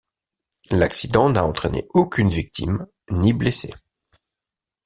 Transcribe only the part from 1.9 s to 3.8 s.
aucune victime, ni blessé.